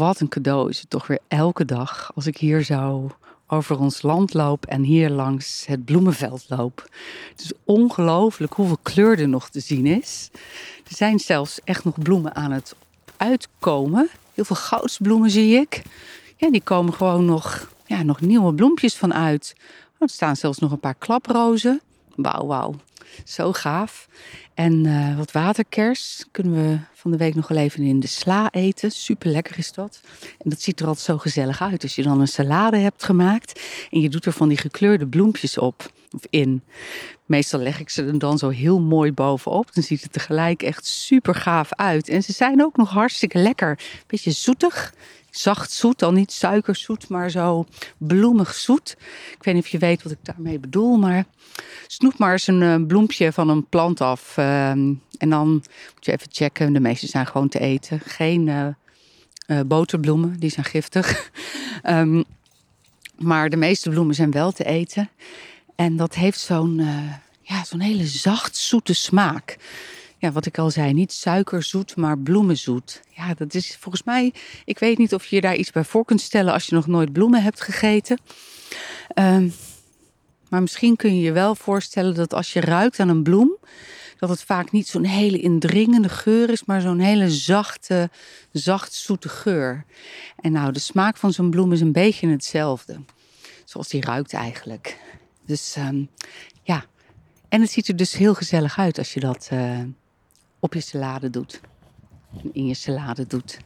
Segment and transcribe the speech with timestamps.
[0.00, 3.10] wat een cadeau is het toch weer elke dag als ik hier zo
[3.46, 6.88] over ons land loop en hier langs het bloemenveld loop.
[7.30, 10.30] Het is ongelooflijk hoeveel kleur er nog te zien is.
[10.88, 12.74] Er zijn zelfs echt nog bloemen aan het
[13.16, 14.08] uitkomen.
[14.34, 15.82] Heel veel goudsbloemen zie ik.
[16.36, 19.54] Ja, die komen gewoon nog, ja, nog nieuwe bloempjes van uit.
[19.94, 21.80] Oh, er staan zelfs nog een paar klaprozen.
[22.14, 22.74] Wauw, wauw.
[23.24, 24.08] Zo gaaf.
[24.54, 28.50] En uh, wat waterkers kunnen we van de week nog wel even in de sla
[28.50, 28.90] eten.
[28.90, 30.00] Super lekker is dat.
[30.20, 31.82] En dat ziet er altijd zo gezellig uit.
[31.82, 35.58] Als je dan een salade hebt gemaakt en je doet er van die gekleurde bloempjes
[35.58, 36.62] op of in.
[37.26, 39.74] Meestal leg ik ze er dan zo heel mooi bovenop.
[39.74, 42.08] Dan ziet het tegelijk echt super gaaf uit.
[42.08, 43.78] En ze zijn ook nog hartstikke lekker.
[44.06, 44.94] Beetje zoetig
[45.30, 47.66] zacht zoet, dan niet suikerzoet, maar zo
[47.98, 48.96] bloemig zoet.
[49.32, 51.24] Ik weet niet of je weet wat ik daarmee bedoel, maar
[51.86, 54.36] snoep maar eens een uh, bloempje van een plant af.
[54.40, 58.00] Uh, en dan moet je even checken, de meeste zijn gewoon te eten.
[58.00, 58.46] Geen
[59.46, 61.30] uh, boterbloemen, die zijn giftig.
[61.84, 62.24] um,
[63.18, 65.10] maar de meeste bloemen zijn wel te eten.
[65.76, 66.82] En dat heeft zo'n
[67.42, 69.56] ja, zo'n hele zacht zoete smaak
[70.20, 73.00] ja, wat ik al zei, niet suikerzoet, maar bloemenzoet.
[73.10, 74.32] Ja, dat is volgens mij,
[74.64, 77.12] ik weet niet of je daar iets bij voor kunt stellen als je nog nooit
[77.12, 78.18] bloemen hebt gegeten.
[79.14, 79.52] Um,
[80.48, 83.56] maar misschien kun je je wel voorstellen dat als je ruikt aan een bloem,
[84.20, 88.10] dat het vaak niet zo'n hele indringende geur is, maar zo'n hele zachte,
[88.52, 89.84] zacht zoete geur.
[90.40, 93.00] En nou, de smaak van zo'n bloem is een beetje hetzelfde.
[93.64, 94.98] Zoals die ruikt eigenlijk.
[95.46, 96.08] Dus um,
[96.62, 96.84] ja,
[97.48, 99.80] en het ziet er dus heel gezellig uit als je dat uh,
[100.58, 101.60] op je salade doet.
[102.52, 103.58] In je salade doet.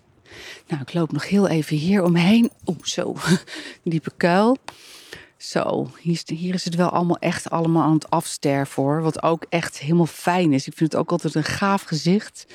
[0.68, 2.50] Nou, ik loop nog heel even hier omheen.
[2.66, 3.16] Oeh, zo.
[3.84, 4.56] Diepe kuil.
[5.48, 5.90] Zo,
[6.26, 9.02] hier, is het wel allemaal echt allemaal aan het afsterven hoor.
[9.02, 10.66] Wat ook echt helemaal fijn is.
[10.66, 12.46] Ik vind het ook altijd een gaaf gezicht.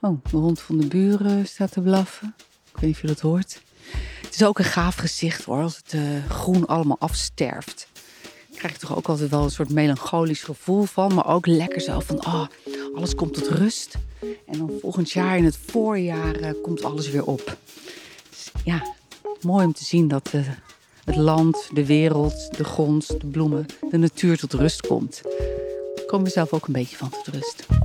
[0.00, 2.34] Oh, de hond van de buren staat te blaffen.
[2.64, 3.60] Ik weet niet of je dat hoort.
[4.22, 7.88] Het is ook een gaaf gezicht hoor, als het uh, groen allemaal afsterft
[8.58, 11.14] krijg je toch ook altijd wel een soort melancholisch gevoel van.
[11.14, 12.46] Maar ook lekker zo van, oh,
[12.94, 13.94] alles komt tot rust.
[14.46, 17.56] En dan volgend jaar in het voorjaar uh, komt alles weer op.
[18.30, 18.94] Dus, ja,
[19.40, 20.48] mooi om te zien dat uh,
[21.08, 25.22] het land, de wereld, de grond, de bloemen, de natuur tot rust komt.
[25.94, 27.77] Ik kom mezelf ook een beetje van tot rust.